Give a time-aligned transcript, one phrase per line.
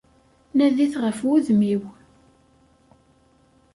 [0.57, 1.81] Nadit ɣef wudem-iw!